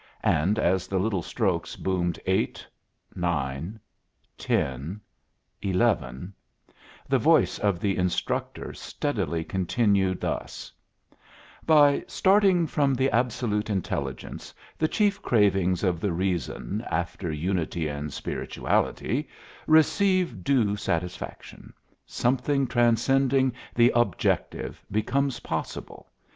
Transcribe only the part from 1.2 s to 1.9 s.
strokes